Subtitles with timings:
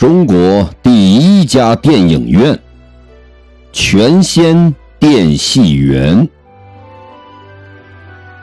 [0.00, 2.58] 中国第一家电影院——
[3.70, 6.26] 全仙电戏园。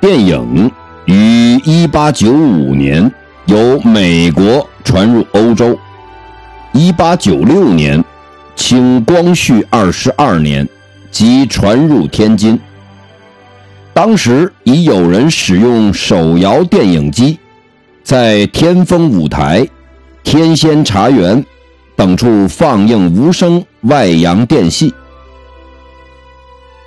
[0.00, 0.70] 电影
[1.04, 3.12] 于1895年
[3.44, 5.78] 由美国传入欧洲
[6.72, 8.02] ，1896年
[8.56, 10.66] 清光绪二十二年
[11.10, 12.58] 即传入天津。
[13.92, 17.38] 当时已有人使用手摇电影机，
[18.02, 19.68] 在天丰舞台、
[20.22, 21.44] 天仙茶园
[21.96, 24.92] 等处放映无声外洋电戏。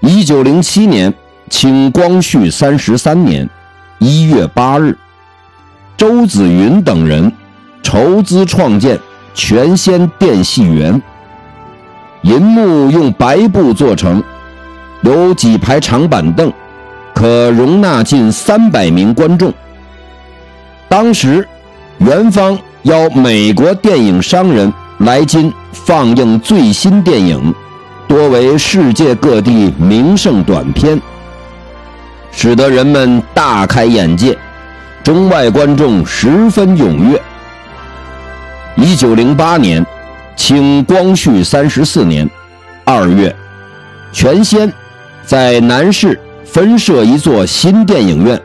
[0.00, 1.12] 一九零七年，
[1.50, 3.48] 清光绪三十三年
[3.98, 4.96] 一月八日，
[5.96, 7.32] 周子云等人
[7.82, 8.98] 筹资创建
[9.34, 11.00] 全仙电戏园。
[12.22, 14.22] 银幕用白布做成，
[15.02, 16.52] 有几排长板凳。
[17.14, 19.52] 可容纳近三百名观众。
[20.88, 21.48] 当时，
[21.98, 27.54] 园方邀美国电影商人来京放映最新电影，
[28.06, 31.00] 多为世界各地名胜短片，
[32.30, 34.36] 使得人们大开眼界，
[35.02, 37.20] 中外观众十分踊跃。
[38.76, 39.84] 一九零八年，
[40.36, 42.28] 清光绪三十四年
[42.84, 43.34] 二月，
[44.12, 44.72] 全仙
[45.24, 46.18] 在南市。
[46.50, 48.40] 分设一座新电影院，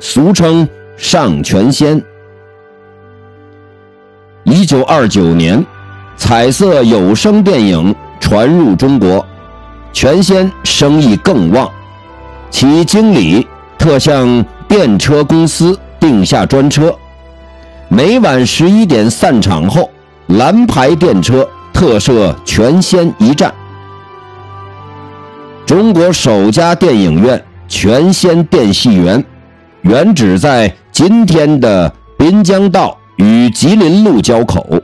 [0.00, 2.02] 俗称上全仙。
[4.62, 5.66] 一九二九年，
[6.16, 9.26] 彩色有声电影传入中国，
[9.92, 11.68] 全仙生意更旺，
[12.48, 13.44] 其经理
[13.76, 16.94] 特向电车公司定下专车，
[17.88, 19.90] 每晚十一点散场后，
[20.28, 23.52] 蓝牌电车特设全仙一站。
[25.66, 29.24] 中国首家电影院全仙电戏园，
[29.80, 34.82] 原址在今天的滨江道与吉林路交口。